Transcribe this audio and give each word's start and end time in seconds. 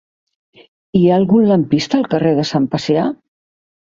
Hi 0.99 1.01
ha 1.09 1.19
algun 1.21 1.45
lampista 1.51 1.99
al 1.99 2.07
carrer 2.15 2.33
de 2.41 2.47
Sant 2.53 2.67
Pacià? 2.73 3.05